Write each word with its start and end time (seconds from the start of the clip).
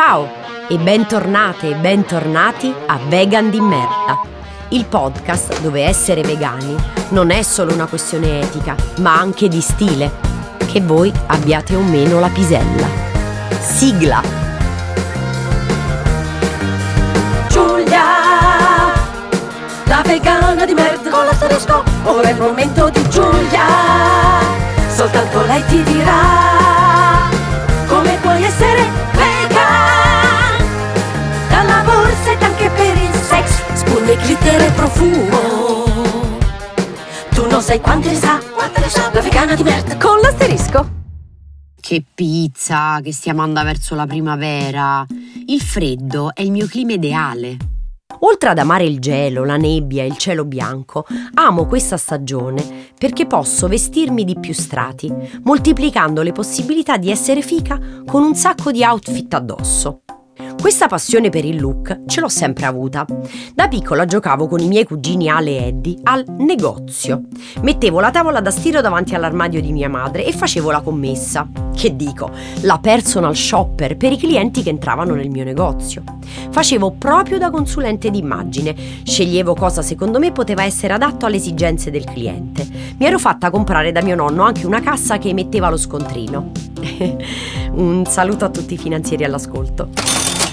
Ciao 0.00 0.28
e 0.68 0.78
bentornate 0.78 1.70
e 1.70 1.74
bentornati 1.74 2.72
a 2.86 3.00
Vegan 3.08 3.50
di 3.50 3.60
merda, 3.60 4.20
il 4.68 4.84
podcast 4.84 5.60
dove 5.60 5.82
essere 5.82 6.22
vegani 6.22 6.76
non 7.08 7.32
è 7.32 7.42
solo 7.42 7.72
una 7.72 7.86
questione 7.86 8.42
etica, 8.42 8.76
ma 8.98 9.18
anche 9.18 9.48
di 9.48 9.60
stile. 9.60 10.12
Che 10.64 10.80
voi 10.82 11.12
abbiate 11.26 11.74
o 11.74 11.80
meno 11.80 12.20
la 12.20 12.28
pisella. 12.28 12.86
Sigla! 13.58 14.22
Giulia, 17.48 18.04
la 19.82 20.02
vegana 20.06 20.64
di 20.64 20.74
merda 20.74 21.10
con 21.10 21.24
l'asterisco, 21.24 21.82
ora 22.04 22.28
è 22.28 22.30
il 22.30 22.40
momento 22.40 22.88
di 22.88 23.02
Giulia, 23.08 23.66
soltanto 24.94 25.44
lei 25.44 25.64
ti 25.66 25.82
dirà 25.82 26.27
profumo, 34.88 35.84
tu 37.30 37.46
non 37.46 37.60
sai 37.60 37.80
quante 37.80 38.08
ne 38.08 38.16
sa, 38.16 38.40
quante 38.54 38.80
ne 38.80 38.88
sa, 38.88 39.10
la 39.12 39.20
vegana 39.20 39.54
di 39.54 39.62
merda 39.62 39.96
con 39.98 40.18
l'asterisco. 40.20 40.96
Che 41.80 42.04
pizza, 42.14 43.00
che 43.02 43.12
stiamo 43.12 43.42
andando 43.42 43.70
verso 43.70 43.94
la 43.94 44.06
primavera. 44.06 45.06
Il 45.46 45.60
freddo 45.60 46.34
è 46.34 46.42
il 46.42 46.50
mio 46.50 46.66
clima 46.66 46.92
ideale. 46.92 47.56
Oltre 48.20 48.48
ad 48.50 48.58
amare 48.58 48.84
il 48.84 48.98
gelo, 48.98 49.44
la 49.44 49.56
nebbia 49.56 50.02
e 50.02 50.06
il 50.06 50.16
cielo 50.16 50.44
bianco, 50.44 51.06
amo 51.34 51.66
questa 51.66 51.96
stagione 51.96 52.90
perché 52.98 53.26
posso 53.26 53.68
vestirmi 53.68 54.24
di 54.24 54.38
più 54.38 54.52
strati, 54.52 55.12
moltiplicando 55.44 56.22
le 56.22 56.32
possibilità 56.32 56.96
di 56.96 57.10
essere 57.10 57.42
fica 57.42 57.78
con 58.04 58.22
un 58.22 58.34
sacco 58.34 58.72
di 58.72 58.82
outfit 58.82 59.32
addosso. 59.34 60.00
Questa 60.60 60.88
passione 60.88 61.30
per 61.30 61.44
il 61.44 61.60
look 61.60 62.00
ce 62.06 62.20
l'ho 62.20 62.28
sempre 62.28 62.66
avuta. 62.66 63.06
Da 63.54 63.68
piccola 63.68 64.04
giocavo 64.04 64.48
con 64.48 64.58
i 64.58 64.66
miei 64.66 64.84
cugini 64.84 65.28
Ale 65.28 65.50
e 65.50 65.66
Eddie 65.68 65.98
al 66.02 66.24
negozio. 66.26 67.22
Mettevo 67.62 68.00
la 68.00 68.10
tavola 68.10 68.40
da 68.40 68.50
stiro 68.50 68.80
davanti 68.80 69.14
all'armadio 69.14 69.60
di 69.62 69.72
mia 69.72 69.88
madre 69.88 70.26
e 70.26 70.32
facevo 70.32 70.70
la 70.72 70.80
commessa. 70.80 71.48
Che 71.74 71.94
dico, 71.94 72.30
la 72.62 72.78
personal 72.80 73.36
shopper 73.36 73.96
per 73.96 74.12
i 74.12 74.18
clienti 74.18 74.64
che 74.64 74.70
entravano 74.70 75.14
nel 75.14 75.30
mio 75.30 75.44
negozio. 75.44 76.02
Facevo 76.50 76.96
proprio 76.98 77.38
da 77.38 77.50
consulente 77.50 78.10
d'immagine, 78.10 78.74
sceglievo 79.04 79.54
cosa 79.54 79.80
secondo 79.80 80.18
me 80.18 80.32
poteva 80.32 80.64
essere 80.64 80.92
adatto 80.92 81.24
alle 81.24 81.36
esigenze 81.36 81.92
del 81.92 82.04
cliente. 82.04 82.66
Mi 82.98 83.06
ero 83.06 83.18
fatta 83.18 83.50
comprare 83.50 83.92
da 83.92 84.02
mio 84.02 84.16
nonno 84.16 84.42
anche 84.42 84.66
una 84.66 84.80
cassa 84.80 85.18
che 85.18 85.28
emetteva 85.28 85.70
lo 85.70 85.76
scontrino. 85.76 86.50
un 87.72 88.04
saluto 88.06 88.44
a 88.44 88.50
tutti 88.50 88.74
i 88.74 88.78
finanzieri 88.78 89.24
all'ascolto. 89.24 90.47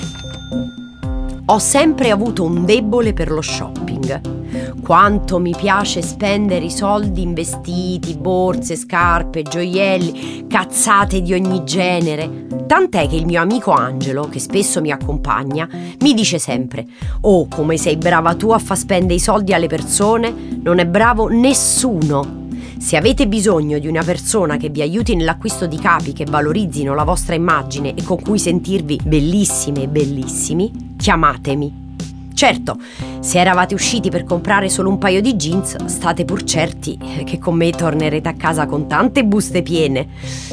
Ho 1.47 1.59
sempre 1.59 2.09
avuto 2.09 2.43
un 2.43 2.65
debole 2.65 3.13
per 3.13 3.31
lo 3.31 3.41
shopping. 3.41 4.81
Quanto 4.81 5.39
mi 5.39 5.53
piace 5.55 6.01
spendere 6.01 6.65
i 6.65 6.71
soldi 6.71 7.21
in 7.21 7.33
vestiti, 7.33 8.17
borse, 8.17 8.75
scarpe, 8.75 9.43
gioielli, 9.43 10.45
cazzate 10.47 11.21
di 11.21 11.33
ogni 11.33 11.63
genere. 11.63 12.47
Tant'è 12.65 13.07
che 13.07 13.15
il 13.15 13.25
mio 13.25 13.41
amico 13.41 13.71
Angelo, 13.71 14.27
che 14.27 14.39
spesso 14.39 14.81
mi 14.81 14.91
accompagna, 14.91 15.67
mi 15.99 16.13
dice 16.13 16.39
sempre: 16.39 16.85
Oh, 17.21 17.47
come 17.47 17.77
sei 17.77 17.97
brava 17.97 18.33
tu 18.33 18.49
a 18.49 18.59
far 18.59 18.77
spendere 18.77 19.15
i 19.15 19.19
soldi 19.19 19.53
alle 19.53 19.67
persone, 19.67 20.33
non 20.61 20.79
è 20.79 20.85
bravo 20.85 21.27
nessuno. 21.27 22.44
Se 22.85 22.97
avete 22.97 23.27
bisogno 23.27 23.79
di 23.79 23.87
una 23.87 24.03
persona 24.03 24.57
che 24.57 24.69
vi 24.69 24.83
aiuti 24.83 25.15
nell'acquisto 25.15 25.65
di 25.65 25.79
capi 25.79 26.13
che 26.13 26.23
valorizzino 26.23 26.93
la 26.93 27.03
vostra 27.03 27.33
immagine 27.33 27.95
e 27.95 28.03
con 28.03 28.21
cui 28.21 28.37
sentirvi 28.37 28.99
bellissime 29.03 29.81
e 29.81 29.87
bellissimi, 29.87 30.93
chiamatemi. 30.95 31.97
Certo, 32.35 32.77
se 33.21 33.39
eravate 33.39 33.73
usciti 33.73 34.11
per 34.11 34.23
comprare 34.23 34.69
solo 34.69 34.89
un 34.89 34.99
paio 34.99 35.19
di 35.19 35.33
jeans, 35.33 35.83
state 35.85 36.25
pur 36.25 36.43
certi 36.43 36.95
che 37.25 37.39
con 37.39 37.55
me 37.55 37.71
tornerete 37.71 38.29
a 38.29 38.35
casa 38.35 38.67
con 38.67 38.85
tante 38.85 39.25
buste 39.25 39.63
piene, 39.63 40.07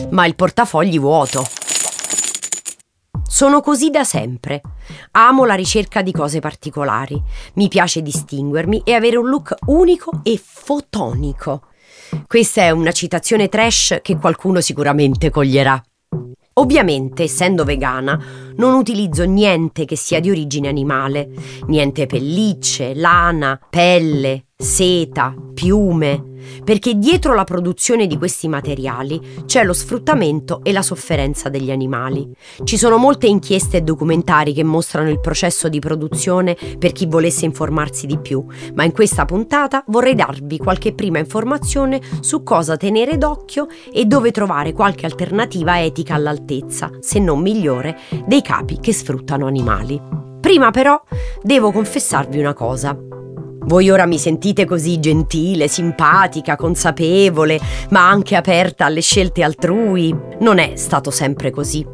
ma 0.09 0.25
il 0.25 0.35
portafogli 0.35 0.99
vuoto. 0.99 1.47
Sono 3.29 3.61
così 3.61 3.91
da 3.91 4.05
sempre. 4.05 4.63
Amo 5.11 5.45
la 5.45 5.55
ricerca 5.55 6.01
di 6.01 6.13
cose 6.13 6.41
particolari. 6.41 7.23
Mi 7.57 7.69
piace 7.69 8.01
distinguermi 8.01 8.81
e 8.87 8.95
avere 8.95 9.19
un 9.19 9.29
look 9.29 9.55
unico 9.67 10.21
e 10.23 10.41
fotonico. 10.43 11.65
Questa 12.27 12.63
è 12.63 12.71
una 12.71 12.93
citazione 12.93 13.49
trash 13.49 13.99
che 14.03 14.17
qualcuno 14.17 14.61
sicuramente 14.61 15.31
coglierà. 15.31 15.83
Ovviamente, 16.55 17.23
essendo 17.23 17.65
vegana, 17.65 18.23
non 18.57 18.75
utilizzo 18.75 19.25
niente 19.25 19.87
che 19.87 19.97
sia 19.97 20.21
di 20.21 20.29
origine 20.29 20.69
animale, 20.69 21.31
niente 21.67 22.05
pellicce, 22.07 22.95
lana, 22.95 23.59
pelle, 23.71 24.49
seta, 24.63 25.35
piume, 25.53 26.31
perché 26.65 26.95
dietro 26.95 27.35
la 27.35 27.45
produzione 27.45 28.07
di 28.07 28.17
questi 28.17 28.49
materiali 28.49 29.21
c'è 29.45 29.65
lo 29.65 29.73
sfruttamento 29.73 30.61
e 30.63 30.73
la 30.73 30.83
sofferenza 30.83 31.49
degli 31.49 31.71
animali. 31.71 32.29
Ci 32.63 32.77
sono 32.79 32.97
molte 32.97 33.27
inchieste 33.27 33.79
e 33.79 33.83
documentari 33.83 34.53
che 34.53 34.63
mostrano 34.63 35.11
il 35.11 35.21
processo 35.21 35.69
di 35.69 35.79
produzione 35.79 36.57
per 36.79 36.93
chi 36.93 37.07
volesse 37.07 37.45
informarsi 37.45 38.07
di 38.07 38.19
più, 38.19 38.45
ma 38.75 38.85
in 38.85 38.93
questa 38.93 39.25
puntata 39.25 39.85
vorrei 39.89 40.15
darvi 40.15 40.59
qualche 40.59 40.95
prima 40.95 41.19
informazione 41.19 42.01
su 42.21 42.43
cosa 42.43 42.77
tenere 42.77 43.19
d'occhio 43.19 43.67
e 43.93 44.05
dove 44.05 44.31
trovare 44.31 44.73
qualche 44.73 45.07
alternativa 45.07 45.83
etica 45.83 46.15
all'altezza, 46.15 46.91
se 47.01 47.19
non 47.19 47.41
migliore, 47.41 47.99
dei 48.27 48.43
capi 48.43 48.79
che 48.79 48.93
sfruttano 48.93 49.47
animali. 49.47 50.01
Prima 50.41 50.71
però 50.71 51.01
devo 51.43 51.73
confessarvi 51.73 52.39
una 52.39 52.53
cosa. 52.53 53.22
Voi 53.65 53.91
ora 53.91 54.07
mi 54.07 54.19
sentite 54.19 54.65
così 54.65 54.99
gentile, 54.99 55.69
simpatica, 55.69 56.57
consapevole, 56.57 57.61
ma 57.91 58.09
anche 58.09 58.37
aperta 58.37 58.87
alle 58.87 59.01
scelte 59.01 59.43
altrui. 59.43 60.15
Non 60.41 60.59
è 60.59 60.73
stato 60.77 61.11
sempre 61.11 61.51
così. 61.51 61.87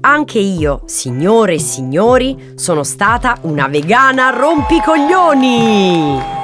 Anche 0.00 0.38
io, 0.38 0.82
signore 0.86 1.54
e 1.54 1.58
signori, 1.58 2.52
sono 2.54 2.84
stata 2.84 3.38
una 3.42 3.68
vegana 3.68 4.30
rompicoglioni! 4.30 6.37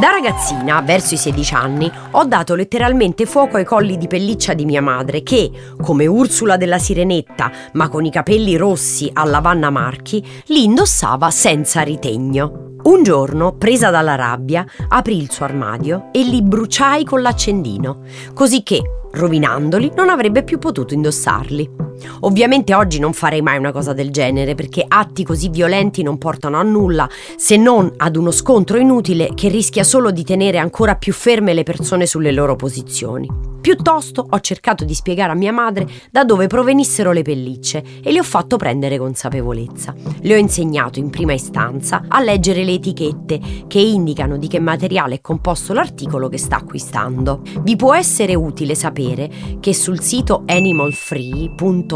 Da 0.00 0.08
ragazzina, 0.08 0.80
verso 0.80 1.12
i 1.12 1.18
16 1.18 1.54
anni, 1.54 1.92
ho 2.12 2.24
dato 2.24 2.54
letteralmente 2.54 3.26
fuoco 3.26 3.58
ai 3.58 3.66
colli 3.66 3.98
di 3.98 4.06
pelliccia 4.06 4.54
di 4.54 4.64
mia 4.64 4.80
madre 4.80 5.22
che, 5.22 5.50
come 5.78 6.06
Ursula 6.06 6.56
della 6.56 6.78
Sirenetta, 6.78 7.52
ma 7.74 7.90
con 7.90 8.06
i 8.06 8.10
capelli 8.10 8.56
rossi 8.56 9.10
alla 9.12 9.40
Vanna 9.40 9.68
Marchi, 9.68 10.26
li 10.46 10.64
indossava 10.64 11.30
senza 11.30 11.82
ritegno. 11.82 12.78
Un 12.84 13.02
giorno, 13.02 13.56
presa 13.58 13.90
dalla 13.90 14.14
rabbia, 14.14 14.64
aprì 14.88 15.18
il 15.18 15.30
suo 15.30 15.44
armadio 15.44 16.08
e 16.12 16.22
li 16.22 16.40
bruciai 16.40 17.04
con 17.04 17.20
l'accendino, 17.20 18.00
così 18.32 18.62
che, 18.62 18.80
rovinandoli, 19.12 19.92
non 19.94 20.08
avrebbe 20.08 20.44
più 20.44 20.58
potuto 20.58 20.94
indossarli. 20.94 21.89
Ovviamente 22.20 22.74
oggi 22.74 22.98
non 22.98 23.12
farei 23.12 23.42
mai 23.42 23.58
una 23.58 23.72
cosa 23.72 23.92
del 23.92 24.10
genere 24.10 24.54
perché 24.54 24.84
atti 24.86 25.24
così 25.24 25.48
violenti 25.48 26.02
non 26.02 26.18
portano 26.18 26.58
a 26.58 26.62
nulla 26.62 27.08
se 27.36 27.56
non 27.56 27.92
ad 27.96 28.16
uno 28.16 28.30
scontro 28.30 28.78
inutile 28.78 29.30
che 29.34 29.48
rischia 29.48 29.84
solo 29.84 30.10
di 30.10 30.24
tenere 30.24 30.58
ancora 30.58 30.96
più 30.96 31.12
ferme 31.12 31.54
le 31.54 31.62
persone 31.62 32.06
sulle 32.06 32.32
loro 32.32 32.56
posizioni. 32.56 33.50
Piuttosto 33.60 34.26
ho 34.28 34.40
cercato 34.40 34.84
di 34.86 34.94
spiegare 34.94 35.32
a 35.32 35.34
mia 35.34 35.52
madre 35.52 35.86
da 36.10 36.24
dove 36.24 36.46
provenissero 36.46 37.12
le 37.12 37.20
pellicce 37.20 37.84
e 38.02 38.10
le 38.10 38.18
ho 38.18 38.22
fatto 38.22 38.56
prendere 38.56 38.96
consapevolezza. 38.96 39.94
Le 40.22 40.34
ho 40.34 40.38
insegnato 40.38 40.98
in 40.98 41.10
prima 41.10 41.34
istanza 41.34 42.04
a 42.08 42.22
leggere 42.22 42.64
le 42.64 42.72
etichette 42.72 43.38
che 43.66 43.78
indicano 43.78 44.38
di 44.38 44.48
che 44.48 44.58
materiale 44.60 45.16
è 45.16 45.20
composto 45.20 45.74
l'articolo 45.74 46.28
che 46.28 46.38
sta 46.38 46.56
acquistando. 46.56 47.42
Vi 47.60 47.76
può 47.76 47.94
essere 47.94 48.34
utile 48.34 48.74
sapere 48.74 49.30
che 49.60 49.74
sul 49.74 50.00
sito 50.00 50.44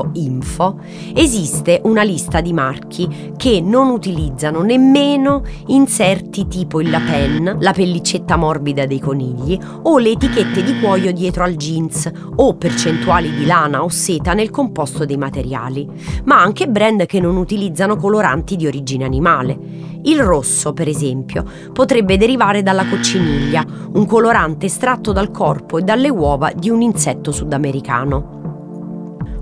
animalfree.info 0.03 0.79
esiste 1.15 1.81
una 1.85 2.03
lista 2.03 2.41
di 2.41 2.53
marchi 2.53 3.33
che 3.37 3.61
non 3.61 3.89
utilizzano 3.89 4.63
nemmeno 4.63 5.43
inserti 5.69 6.49
tipo 6.49 6.81
il 6.81 6.91
La 6.91 7.01
Pen, 7.01 7.57
la 7.61 7.73
pellicetta 7.73 8.37
morbida 8.37 8.87
dei 8.87 9.01
conigli 9.01 9.59
o 9.83 9.99
le 9.99 10.11
etichette 10.11 10.63
di 10.63 10.79
cuoio 10.81 11.13
dietro 11.13 11.45
al 11.45 11.57
jeans 11.57 12.11
o 12.37 12.55
percentuali 12.55 13.33
di 13.35 13.47
lana 13.47 13.83
o 13.83 13.89
seta 13.89 14.35
nel 14.35 14.51
composto 14.51 15.05
dei 15.05 15.17
materiali, 15.17 15.89
ma 16.25 16.41
anche 16.41 16.69
brand 16.69 17.07
che 17.07 17.21
non 17.21 17.37
utilizzano 17.37 17.97
coloranti 17.97 18.57
di 18.57 18.67
origine 18.67 19.05
animale. 19.05 19.93
Il 20.05 20.21
rosso, 20.21 20.75
per 20.75 20.87
esempio, 20.87 21.45
potrebbe 21.73 22.19
derivare 22.19 22.63
dalla 22.63 22.87
cocciniglia, 22.87 23.65
un 23.95 24.05
colorante 24.07 24.67
estratto 24.67 25.13
dal 25.13 25.31
corpo 25.31 25.79
e 25.79 25.83
dalle 25.83 26.11
uova 26.11 26.53
di 26.55 26.69
un 26.69 26.83
insetto 26.83 27.33
sudamericano. 27.33 28.44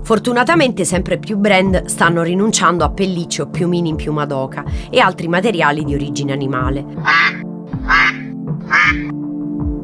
Fortunatamente 0.03 0.83
sempre 0.83 1.17
più 1.17 1.37
brand 1.37 1.85
stanno 1.85 2.23
rinunciando 2.23 2.83
a 2.83 2.91
pellicce 2.91 3.43
o 3.43 3.47
piumini 3.47 3.89
in 3.89 3.95
piuma 3.95 4.25
d'oca 4.25 4.63
e 4.89 4.99
altri 4.99 5.27
materiali 5.27 5.83
di 5.83 5.93
origine 5.93 6.33
animale. 6.33 6.85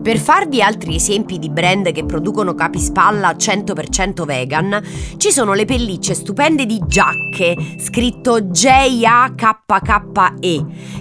Per 0.02 0.18
farvi 0.18 0.62
altri 0.62 0.96
esempi 0.96 1.38
di 1.40 1.50
brand 1.50 1.92
che 1.92 2.06
producono 2.06 2.54
capispalla 2.56 3.32
100% 3.32 4.24
vegan, 4.24 4.82
ci 5.18 5.30
sono 5.30 5.54
le 5.54 5.66
pellicce 5.66 6.14
stupende 6.14 6.66
di 6.66 6.82
Giacche, 6.88 7.58
scritto 7.80 8.42
J-A-K-K-E, 8.42 9.46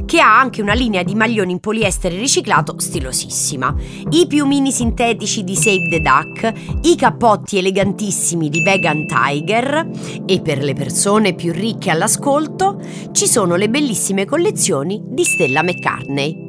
che 0.04 0.20
ha 0.20 0.38
anche 0.38 0.60
una 0.62 0.72
linea 0.72 1.04
di 1.04 1.14
maglioni 1.14 1.52
in 1.52 1.60
poliestere 1.60 2.18
riciclato 2.18 2.74
stilosissima, 2.76 3.72
i 4.10 4.26
piumini 4.26 4.72
sintetici 4.72 5.44
di 5.44 5.54
Save 5.54 5.88
the 5.88 6.00
Duck, 6.00 6.52
i 6.82 6.96
cappotti 6.96 7.58
elegantissimi 7.58 8.48
di 8.48 8.62
Vegan 8.62 9.06
Tiger 9.06 9.88
e 10.26 10.40
per 10.40 10.62
le 10.62 10.74
persone 10.74 11.34
più 11.34 11.52
ricche 11.52 11.90
all'ascolto 11.90 12.80
ci 13.12 13.28
sono 13.28 13.54
le 13.54 13.68
bellissime 13.70 14.24
collezioni 14.24 15.00
di 15.04 15.22
Stella 15.24 15.62
McCartney. 15.62 16.47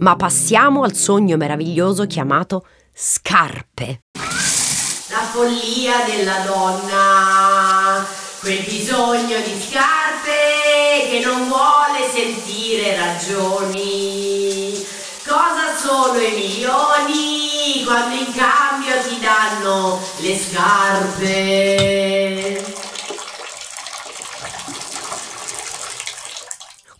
Ma 0.00 0.16
passiamo 0.16 0.82
al 0.82 0.94
sogno 0.94 1.36
meraviglioso 1.36 2.06
chiamato 2.06 2.66
scarpe. 2.90 4.00
La 5.10 5.22
follia 5.30 6.04
della 6.06 6.38
donna, 6.46 8.06
quel 8.40 8.64
bisogno 8.64 9.38
di 9.40 9.60
scarpe 9.60 11.06
che 11.10 11.20
non 11.22 11.48
vuole 11.48 12.08
sentire 12.10 12.96
ragioni. 12.96 14.72
Cosa 15.26 15.76
sono 15.76 16.18
i 16.18 16.32
milioni 16.34 17.84
quando 17.84 18.14
in 18.14 18.32
cambio 18.32 18.98
ti 19.06 19.20
danno 19.20 20.00
le 20.20 20.38
scarpe? 20.38 22.29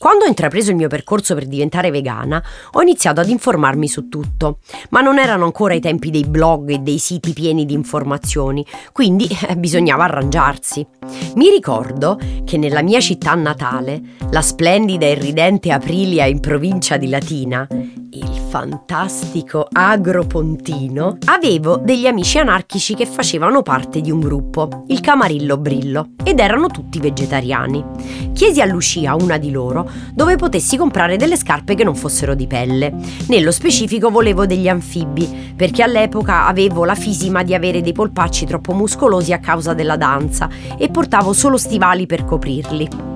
Quando 0.01 0.25
ho 0.25 0.29
intrapreso 0.29 0.71
il 0.71 0.77
mio 0.77 0.89
percorso 0.89 1.35
per 1.35 1.45
diventare 1.45 1.91
vegana, 1.91 2.43
ho 2.73 2.81
iniziato 2.81 3.21
ad 3.21 3.29
informarmi 3.29 3.87
su 3.87 4.09
tutto, 4.09 4.61
ma 4.89 5.03
non 5.03 5.19
erano 5.19 5.45
ancora 5.45 5.75
i 5.75 5.81
tempi 5.81 6.09
dei 6.09 6.25
blog 6.25 6.71
e 6.71 6.79
dei 6.79 6.97
siti 6.97 7.35
pieni 7.35 7.67
di 7.67 7.75
informazioni, 7.75 8.65
quindi 8.93 9.29
eh, 9.47 9.59
bisognava 9.59 10.05
arrangiarsi. 10.05 10.87
Mi 11.35 11.51
ricordo 11.51 12.19
che 12.47 12.57
nella 12.57 12.81
mia 12.81 13.01
città 13.01 13.35
natale, 13.35 14.01
la 14.31 14.41
splendida 14.41 15.05
e 15.05 15.13
ridente 15.13 15.71
Aprilia 15.71 16.25
in 16.25 16.41
provincia 16.41 16.97
di 16.97 17.11
Latina, 17.11 17.67
il 17.69 18.40
fantastico 18.51 19.69
Agropontino, 19.71 21.19
avevo 21.27 21.77
degli 21.77 22.09
amici 22.09 22.37
anarchici 22.37 22.97
che 22.97 23.07
facevano 23.07 23.63
parte 23.63 24.01
di 24.01 24.11
un 24.11 24.19
gruppo, 24.19 24.83
il 24.89 24.99
Camarillo 24.99 25.57
Brillo, 25.57 26.09
ed 26.25 26.41
erano 26.41 26.67
tutti 26.67 26.99
vegetariani. 26.99 27.85
Chiesi 28.33 28.61
a 28.61 28.65
Lucia, 28.65 29.15
una 29.15 29.39
di 29.39 29.53
loro, 29.53 29.89
dove 30.13 30.35
potessi 30.35 30.77
comprare 30.77 31.17
delle 31.17 31.37
scarpe 31.37 31.77
che 31.77 31.85
non 31.85 31.95
fossero 31.95 32.35
di 32.35 32.49
pelle. 32.49 32.93
Nello 33.29 33.53
specifico 33.53 34.11
volevo 34.11 34.47
degli 34.47 34.67
anfibi, 34.67 35.53
perché 35.55 35.85
all'epoca 35.85 36.49
avevo 36.49 36.85
la 36.85 36.97
fisima 36.97 37.45
di 37.45 37.55
avere 37.55 37.83
dei 37.83 37.93
polpacci 37.93 38.47
troppo 38.47 38.73
muscolosi 38.73 39.33
a 39.33 39.39
causa 39.39 39.75
della 39.75 39.97
danza 39.97 40.49
e 40.77 40.89
portavo 40.89 41.33
solo 41.33 41.57
stivali 41.57 42.07
per 42.07 42.25
coprirli. 42.25 43.10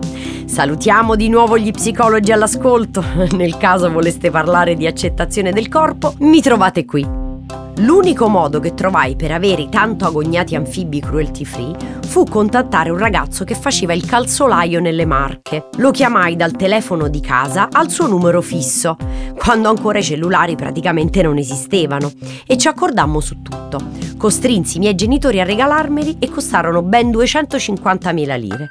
Salutiamo 0.46 1.16
di 1.16 1.28
nuovo 1.28 1.58
gli 1.58 1.70
psicologi 1.70 2.32
all'ascolto. 2.32 3.04
Nel 3.32 3.56
caso 3.56 3.90
voleste 3.90 4.30
parlare 4.30 4.74
di 4.76 4.86
accettazione 4.86 5.52
del 5.52 5.68
corpo, 5.68 6.14
mi 6.18 6.40
trovate 6.40 6.84
qui. 6.84 7.22
L'unico 7.78 8.28
modo 8.28 8.60
che 8.60 8.72
trovai 8.72 9.16
per 9.16 9.32
avere 9.32 9.62
i 9.62 9.68
tanto 9.68 10.06
agognati 10.06 10.54
anfibi 10.54 11.00
cruelty 11.00 11.44
free 11.44 11.74
fu 12.06 12.24
contattare 12.24 12.90
un 12.90 12.98
ragazzo 12.98 13.42
che 13.42 13.56
faceva 13.56 13.92
il 13.92 14.06
calzolaio 14.06 14.78
nelle 14.78 15.04
Marche. 15.04 15.70
Lo 15.78 15.90
chiamai 15.90 16.36
dal 16.36 16.52
telefono 16.52 17.08
di 17.08 17.18
casa 17.18 17.68
al 17.72 17.90
suo 17.90 18.06
numero 18.06 18.40
fisso, 18.40 18.96
quando 19.36 19.68
ancora 19.68 19.98
i 19.98 20.04
cellulari 20.04 20.54
praticamente 20.54 21.20
non 21.22 21.36
esistevano, 21.36 22.12
e 22.46 22.56
ci 22.56 22.68
accordammo 22.68 23.18
su 23.18 23.42
tutto. 23.42 23.80
Costrinsi 24.16 24.76
i 24.76 24.80
miei 24.80 24.94
genitori 24.94 25.40
a 25.40 25.44
regalarmeli 25.44 26.18
e 26.20 26.30
costarono 26.30 26.80
ben 26.82 27.10
250.000 27.10 28.38
lire. 28.38 28.70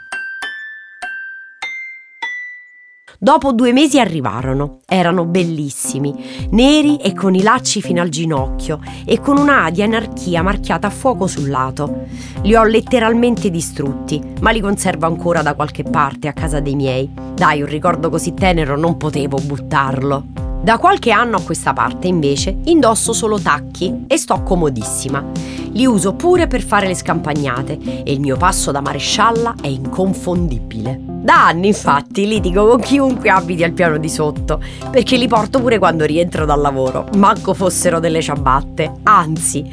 Dopo 3.23 3.53
due 3.53 3.71
mesi 3.71 4.01
arrivarono. 4.01 4.79
Erano 4.85 5.23
bellissimi, 5.23 6.13
neri 6.49 6.97
e 6.97 7.13
con 7.13 7.33
i 7.33 7.41
lacci 7.41 7.79
fino 7.79 8.01
al 8.01 8.09
ginocchio 8.09 8.81
e 9.05 9.21
con 9.21 9.37
una 9.37 9.63
A 9.63 9.69
di 9.69 9.81
anarchia 9.81 10.43
marchiata 10.43 10.87
a 10.87 10.89
fuoco 10.89 11.25
sul 11.25 11.49
lato. 11.49 12.03
Li 12.41 12.53
ho 12.53 12.65
letteralmente 12.65 13.49
distrutti, 13.49 14.21
ma 14.41 14.51
li 14.51 14.59
conservo 14.59 15.05
ancora 15.05 15.41
da 15.41 15.53
qualche 15.53 15.83
parte 15.83 16.27
a 16.27 16.33
casa 16.33 16.59
dei 16.59 16.75
miei. 16.75 17.09
Dai, 17.33 17.61
un 17.61 17.69
ricordo 17.69 18.09
così 18.09 18.33
tenero 18.33 18.75
non 18.75 18.97
potevo 18.97 19.37
buttarlo. 19.37 20.25
Da 20.61 20.77
qualche 20.77 21.11
anno 21.11 21.37
a 21.37 21.43
questa 21.43 21.71
parte, 21.71 22.07
invece, 22.07 22.57
indosso 22.65 23.13
solo 23.13 23.39
tacchi 23.39 24.03
e 24.05 24.17
sto 24.17 24.43
comodissima. 24.43 25.23
Li 25.71 25.85
uso 25.85 26.13
pure 26.15 26.47
per 26.47 26.61
fare 26.61 26.87
le 26.87 26.95
scampagnate 26.95 28.03
e 28.03 28.11
il 28.11 28.19
mio 28.19 28.35
passo 28.35 28.71
da 28.71 28.81
marescialla 28.81 29.55
è 29.61 29.67
inconfondibile. 29.67 31.12
Da 31.23 31.45
anni 31.45 31.67
infatti 31.67 32.27
litigo 32.27 32.67
con 32.67 32.81
chiunque 32.81 33.29
abiti 33.29 33.63
al 33.63 33.71
piano 33.71 33.97
di 33.97 34.09
sotto, 34.09 34.61
perché 34.91 35.15
li 35.15 35.29
porto 35.29 35.61
pure 35.61 35.79
quando 35.79 36.03
rientro 36.03 36.45
dal 36.45 36.59
lavoro, 36.59 37.07
manco 37.15 37.53
fossero 37.53 38.01
delle 38.01 38.21
ciabatte. 38.21 38.91
Anzi, 39.03 39.63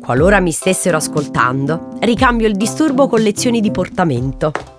qualora 0.00 0.40
mi 0.40 0.50
stessero 0.50 0.96
ascoltando, 0.96 1.90
ricambio 2.00 2.48
il 2.48 2.56
disturbo 2.56 3.06
con 3.06 3.20
lezioni 3.20 3.60
di 3.60 3.70
portamento. 3.70 4.75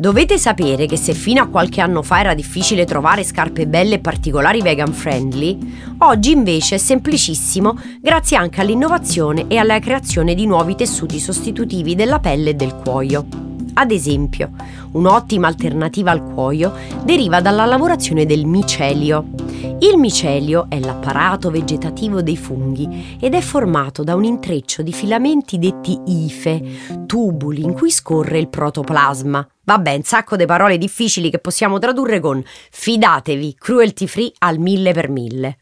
Dovete 0.00 0.38
sapere 0.38 0.86
che 0.86 0.96
se 0.96 1.12
fino 1.12 1.42
a 1.42 1.48
qualche 1.48 1.82
anno 1.82 2.00
fa 2.00 2.20
era 2.20 2.32
difficile 2.32 2.86
trovare 2.86 3.22
scarpe 3.22 3.66
belle 3.66 3.96
e 3.96 3.98
particolari 3.98 4.62
vegan 4.62 4.94
friendly, 4.94 5.58
oggi 5.98 6.30
invece 6.30 6.76
è 6.76 6.78
semplicissimo 6.78 7.78
grazie 8.00 8.38
anche 8.38 8.62
all'innovazione 8.62 9.44
e 9.46 9.58
alla 9.58 9.78
creazione 9.78 10.34
di 10.34 10.46
nuovi 10.46 10.74
tessuti 10.74 11.20
sostitutivi 11.20 11.94
della 11.94 12.18
pelle 12.18 12.50
e 12.50 12.54
del 12.54 12.76
cuoio. 12.76 13.26
Ad 13.74 13.90
esempio, 13.90 14.52
un'ottima 14.92 15.48
alternativa 15.48 16.12
al 16.12 16.22
cuoio 16.22 16.72
deriva 17.04 17.42
dalla 17.42 17.66
lavorazione 17.66 18.24
del 18.24 18.46
micelio. 18.46 19.26
Il 19.80 19.98
micelio 19.98 20.64
è 20.70 20.78
l'apparato 20.78 21.50
vegetativo 21.50 22.22
dei 22.22 22.38
funghi 22.38 23.18
ed 23.20 23.34
è 23.34 23.40
formato 23.42 24.02
da 24.02 24.14
un 24.14 24.24
intreccio 24.24 24.80
di 24.80 24.94
filamenti 24.94 25.58
detti 25.58 25.98
ife, 26.06 26.62
tubuli 27.04 27.62
in 27.62 27.74
cui 27.74 27.90
scorre 27.90 28.38
il 28.38 28.48
protoplasma. 28.48 29.46
Vabbè, 29.70 29.94
un 29.94 30.02
sacco 30.02 30.34
di 30.34 30.46
parole 30.46 30.78
difficili 30.78 31.30
che 31.30 31.38
possiamo 31.38 31.78
tradurre 31.78 32.18
con 32.18 32.42
fidatevi, 32.72 33.54
cruelty 33.56 34.08
free 34.08 34.32
al 34.38 34.58
mille 34.58 34.92
per 34.92 35.08
mille. 35.08 35.58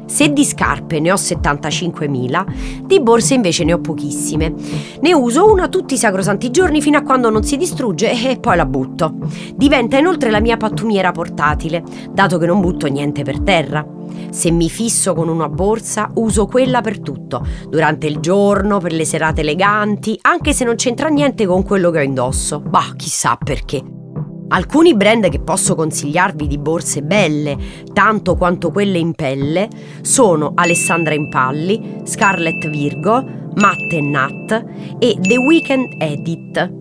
Se 0.05 0.31
di 0.31 0.45
scarpe 0.45 0.99
ne 0.99 1.11
ho 1.11 1.15
75.000, 1.15 2.85
di 2.85 3.01
borse 3.01 3.33
invece 3.33 3.63
ne 3.63 3.73
ho 3.73 3.79
pochissime. 3.79 4.53
Ne 5.01 5.13
uso 5.13 5.51
una 5.51 5.67
tutti 5.67 5.95
i 5.95 5.97
sacrosanti 5.97 6.51
giorni 6.51 6.81
fino 6.81 6.97
a 6.97 7.01
quando 7.01 7.29
non 7.29 7.43
si 7.43 7.57
distrugge 7.57 8.11
e 8.11 8.37
poi 8.39 8.55
la 8.55 8.65
butto. 8.65 9.15
Diventa 9.55 9.97
inoltre 9.97 10.29
la 10.29 10.39
mia 10.39 10.57
pattumiera 10.57 11.11
portatile, 11.11 11.83
dato 12.11 12.37
che 12.37 12.45
non 12.45 12.61
butto 12.61 12.87
niente 12.87 13.23
per 13.23 13.41
terra. 13.41 13.85
Se 14.29 14.51
mi 14.51 14.69
fisso 14.69 15.13
con 15.13 15.27
una 15.27 15.49
borsa, 15.49 16.11
uso 16.15 16.45
quella 16.45 16.81
per 16.81 16.99
tutto, 16.99 17.45
durante 17.69 18.07
il 18.07 18.19
giorno, 18.19 18.79
per 18.79 18.93
le 18.93 19.05
serate 19.05 19.41
eleganti, 19.41 20.17
anche 20.21 20.53
se 20.53 20.63
non 20.63 20.75
c'entra 20.75 21.09
niente 21.09 21.45
con 21.45 21.63
quello 21.63 21.89
che 21.89 21.99
ho 21.99 22.03
indosso. 22.03 22.59
Bah, 22.59 22.93
chissà 22.95 23.37
perché. 23.43 24.04
Alcuni 24.47 24.95
brand 24.95 25.27
che 25.29 25.39
posso 25.39 25.73
consigliarvi 25.73 26.45
di 26.45 26.59
borse 26.59 27.01
belle, 27.01 27.57
tanto 27.93 28.35
quanto 28.35 28.71
quelle 28.71 28.99
in 28.99 29.13
pelle, 29.13 29.67
sono 30.01 30.51
Alessandra 30.53 31.15
Impalli, 31.15 32.01
Scarlett 32.03 32.67
Virgo, 32.69 33.23
Matte 33.55 34.01
Nat 34.01 34.65
e 34.99 35.17
The 35.19 35.37
Weekend 35.37 35.95
Edit. 35.97 36.73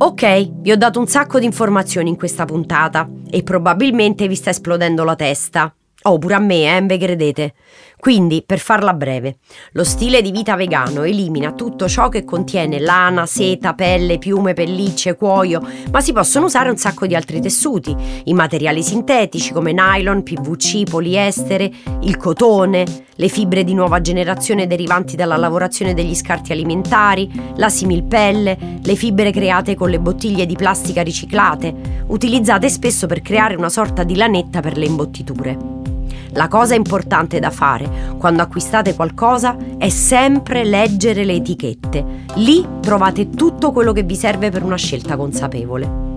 Ok, 0.00 0.60
vi 0.60 0.70
ho 0.70 0.76
dato 0.76 1.00
un 1.00 1.06
sacco 1.06 1.38
di 1.38 1.46
informazioni 1.46 2.10
in 2.10 2.16
questa 2.16 2.44
puntata 2.44 3.10
e 3.30 3.42
probabilmente 3.42 4.28
vi 4.28 4.34
sta 4.34 4.50
esplodendo 4.50 5.04
la 5.04 5.16
testa. 5.16 5.74
Oh, 6.02 6.18
pure 6.18 6.34
a 6.34 6.38
me, 6.38 6.76
eh, 6.76 6.82
ve 6.82 6.98
credete. 6.98 7.54
Quindi, 7.98 8.44
per 8.46 8.60
farla 8.60 8.94
breve, 8.94 9.38
lo 9.72 9.82
stile 9.82 10.22
di 10.22 10.30
vita 10.30 10.54
vegano 10.54 11.02
elimina 11.02 11.52
tutto 11.52 11.88
ciò 11.88 12.08
che 12.08 12.24
contiene 12.24 12.78
lana, 12.78 13.26
seta, 13.26 13.74
pelle, 13.74 14.18
piume, 14.18 14.54
pellicce, 14.54 15.16
cuoio, 15.16 15.60
ma 15.90 16.00
si 16.00 16.12
possono 16.12 16.46
usare 16.46 16.70
un 16.70 16.76
sacco 16.76 17.06
di 17.06 17.16
altri 17.16 17.40
tessuti, 17.40 17.94
i 18.24 18.34
materiali 18.34 18.84
sintetici 18.84 19.52
come 19.52 19.72
nylon, 19.72 20.22
PVC, 20.22 20.88
poliestere, 20.88 21.70
il 22.02 22.16
cotone, 22.16 23.06
le 23.16 23.28
fibre 23.28 23.64
di 23.64 23.74
nuova 23.74 24.00
generazione 24.00 24.68
derivanti 24.68 25.16
dalla 25.16 25.36
lavorazione 25.36 25.92
degli 25.92 26.14
scarti 26.14 26.52
alimentari, 26.52 27.28
la 27.56 27.68
similpelle, 27.68 28.78
le 28.80 28.94
fibre 28.94 29.32
create 29.32 29.74
con 29.74 29.90
le 29.90 29.98
bottiglie 29.98 30.46
di 30.46 30.54
plastica 30.54 31.02
riciclate, 31.02 32.04
utilizzate 32.06 32.68
spesso 32.68 33.08
per 33.08 33.22
creare 33.22 33.56
una 33.56 33.68
sorta 33.68 34.04
di 34.04 34.14
lanetta 34.14 34.60
per 34.60 34.78
le 34.78 34.86
imbottiture. 34.86 35.87
La 36.32 36.48
cosa 36.48 36.74
importante 36.74 37.38
da 37.38 37.50
fare 37.50 38.16
quando 38.18 38.42
acquistate 38.42 38.94
qualcosa 38.94 39.56
è 39.78 39.88
sempre 39.88 40.64
leggere 40.64 41.24
le 41.24 41.34
etichette. 41.34 42.04
Lì 42.34 42.66
trovate 42.80 43.30
tutto 43.30 43.72
quello 43.72 43.92
che 43.92 44.02
vi 44.02 44.16
serve 44.16 44.50
per 44.50 44.62
una 44.62 44.76
scelta 44.76 45.16
consapevole. 45.16 46.07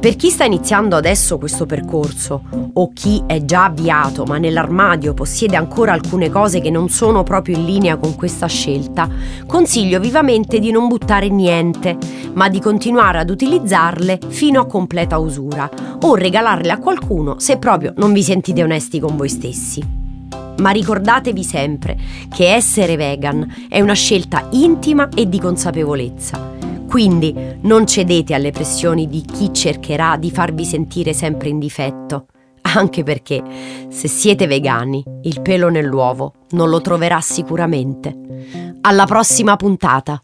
Per 0.00 0.14
chi 0.14 0.30
sta 0.30 0.44
iniziando 0.44 0.94
adesso 0.94 1.38
questo 1.38 1.66
percorso 1.66 2.42
o 2.72 2.90
chi 2.92 3.20
è 3.26 3.44
già 3.44 3.64
avviato 3.64 4.22
ma 4.26 4.38
nell'armadio 4.38 5.12
possiede 5.12 5.56
ancora 5.56 5.92
alcune 5.92 6.30
cose 6.30 6.60
che 6.60 6.70
non 6.70 6.88
sono 6.88 7.24
proprio 7.24 7.56
in 7.56 7.64
linea 7.64 7.96
con 7.96 8.14
questa 8.14 8.46
scelta, 8.46 9.10
consiglio 9.44 9.98
vivamente 9.98 10.60
di 10.60 10.70
non 10.70 10.86
buttare 10.86 11.28
niente, 11.28 11.98
ma 12.34 12.48
di 12.48 12.60
continuare 12.60 13.18
ad 13.18 13.28
utilizzarle 13.28 14.20
fino 14.28 14.60
a 14.60 14.66
completa 14.66 15.18
usura 15.18 15.68
o 16.02 16.14
regalarle 16.14 16.70
a 16.70 16.78
qualcuno 16.78 17.40
se 17.40 17.58
proprio 17.58 17.92
non 17.96 18.12
vi 18.12 18.22
sentite 18.22 18.62
onesti 18.62 19.00
con 19.00 19.16
voi 19.16 19.28
stessi. 19.28 19.84
Ma 20.58 20.70
ricordatevi 20.70 21.42
sempre 21.42 21.98
che 22.32 22.54
essere 22.54 22.94
vegan 22.94 23.66
è 23.68 23.80
una 23.80 23.94
scelta 23.94 24.46
intima 24.52 25.08
e 25.12 25.28
di 25.28 25.40
consapevolezza 25.40 26.57
quindi 26.88 27.34
non 27.62 27.86
cedete 27.86 28.32
alle 28.32 28.50
pressioni 28.50 29.06
di 29.08 29.20
chi 29.20 29.52
cercherà 29.52 30.16
di 30.16 30.30
farvi 30.30 30.64
sentire 30.64 31.12
sempre 31.12 31.50
in 31.50 31.58
difetto, 31.58 32.26
anche 32.62 33.02
perché 33.02 33.42
se 33.90 34.08
siete 34.08 34.46
vegani 34.46 35.04
il 35.22 35.42
pelo 35.42 35.68
nell'uovo 35.68 36.32
non 36.50 36.70
lo 36.70 36.80
troverà 36.80 37.20
sicuramente. 37.20 38.16
Alla 38.80 39.04
prossima 39.04 39.56
puntata! 39.56 40.20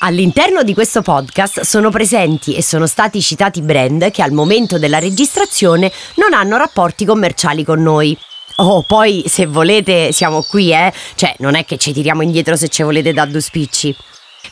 All'interno 0.00 0.64
di 0.64 0.74
questo 0.74 1.00
podcast 1.00 1.60
sono 1.60 1.88
presenti 1.88 2.54
e 2.54 2.62
sono 2.62 2.86
stati 2.86 3.22
citati 3.22 3.62
brand 3.62 4.10
che 4.10 4.22
al 4.22 4.32
momento 4.32 4.78
della 4.78 4.98
registrazione 4.98 5.90
non 6.16 6.34
hanno 6.34 6.56
rapporti 6.56 7.04
commerciali 7.06 7.64
con 7.64 7.80
noi. 7.80 8.18
Oh, 8.56 8.82
poi 8.82 9.24
se 9.26 9.46
volete 9.46 10.12
siamo 10.12 10.42
qui, 10.42 10.72
eh? 10.72 10.92
Cioè, 11.14 11.36
non 11.38 11.54
è 11.54 11.64
che 11.64 11.78
ci 11.78 11.92
tiriamo 11.92 12.22
indietro 12.22 12.54
se 12.54 12.68
ci 12.68 12.82
volete 12.82 13.12
da 13.12 13.24
due 13.24 13.40
spicci. 13.40 13.96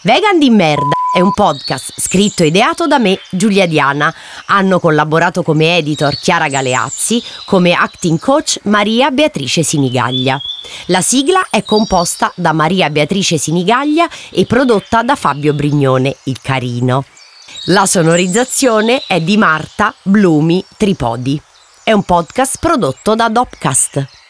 Vegan 0.04 0.36
di 0.36 0.50
merda 0.50 0.90
è 1.14 1.20
un 1.20 1.32
podcast 1.32 1.92
scritto 1.96 2.42
e 2.42 2.46
ideato 2.46 2.88
da 2.88 2.98
me, 2.98 3.20
Giulia 3.30 3.68
Diana. 3.68 4.12
Hanno 4.46 4.80
collaborato 4.80 5.44
come 5.44 5.76
editor 5.76 6.18
Chiara 6.18 6.48
Galeazzi, 6.48 7.22
come 7.44 7.72
acting 7.72 8.18
coach 8.18 8.58
Maria 8.64 9.12
Beatrice 9.12 9.62
Sinigaglia. 9.62 10.40
La 10.86 11.00
sigla 11.02 11.46
è 11.50 11.62
composta 11.62 12.32
da 12.34 12.52
Maria 12.52 12.90
Beatrice 12.90 13.38
Sinigaglia 13.38 14.08
e 14.30 14.44
prodotta 14.44 15.04
da 15.04 15.14
Fabio 15.14 15.52
Brignone, 15.52 16.16
il 16.24 16.40
carino. 16.42 17.04
La 17.66 17.86
sonorizzazione 17.86 19.04
è 19.06 19.20
di 19.20 19.36
Marta 19.36 19.94
Blumi 20.02 20.64
Tripodi. 20.76 21.40
È 21.84 21.92
un 21.92 22.02
podcast 22.02 22.56
prodotto 22.58 23.14
da 23.14 23.28
Dopcast. 23.28 24.21